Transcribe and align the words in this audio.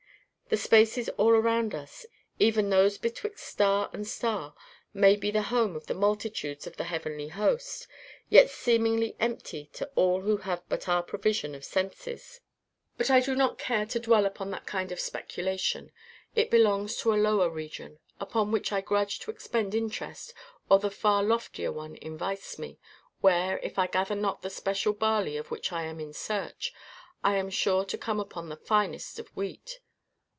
The 0.51 0.57
spaces 0.57 1.07
all 1.17 1.29
around 1.29 1.73
us, 1.73 2.05
even 2.37 2.65
to 2.65 2.71
those 2.71 2.97
betwixt 2.97 3.47
star 3.47 3.89
and 3.93 4.05
star, 4.05 4.53
may 4.93 5.15
be 5.15 5.31
the 5.31 5.43
home 5.43 5.77
of 5.77 5.87
the 5.87 5.93
multitudes 5.93 6.67
of 6.67 6.75
the 6.75 6.83
heavenly 6.83 7.29
host, 7.29 7.87
yet 8.27 8.49
seemingly 8.49 9.15
empty 9.17 9.69
to 9.71 9.89
all 9.95 10.19
who 10.19 10.35
have 10.39 10.61
but 10.67 10.89
our 10.89 11.03
provision 11.03 11.55
of 11.55 11.63
senses. 11.63 12.41
But 12.97 13.09
I 13.09 13.21
do 13.21 13.33
not 13.33 13.59
care 13.59 13.85
to 13.85 13.97
dwell 13.97 14.25
upon 14.25 14.51
that 14.51 14.65
kind 14.65 14.91
of 14.91 14.99
speculation. 14.99 15.89
It 16.35 16.51
belongs 16.51 16.97
to 16.97 17.13
a 17.13 17.15
lower 17.15 17.49
region, 17.49 17.99
upon 18.19 18.51
which 18.51 18.73
I 18.73 18.81
grudge 18.81 19.19
to 19.21 19.31
expend 19.31 19.73
interest 19.73 20.33
while 20.67 20.79
the 20.79 20.91
far 20.91 21.23
loftier 21.23 21.71
one 21.71 21.95
invites 21.95 22.59
me, 22.59 22.77
where, 23.21 23.59
if 23.59 23.79
I 23.79 23.87
gather 23.87 24.15
not 24.15 24.41
the 24.41 24.49
special 24.49 24.91
barley 24.91 25.37
of 25.37 25.49
which 25.49 25.71
I 25.71 25.83
am 25.83 26.01
in 26.01 26.11
search, 26.11 26.73
I 27.23 27.37
am 27.37 27.49
sure 27.49 27.85
to 27.85 27.97
come 27.97 28.19
upon 28.19 28.49
the 28.49 28.57
finest 28.57 29.17
of 29.17 29.29
wheat. 29.29 29.79